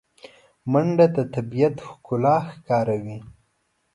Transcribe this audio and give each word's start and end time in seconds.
منډه 0.71 1.05
د 1.15 1.17
طبیعت 1.33 1.75
ښکلا 1.87 2.35
ښکاروي 2.51 3.17